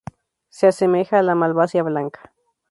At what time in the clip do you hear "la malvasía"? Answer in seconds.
1.21-1.83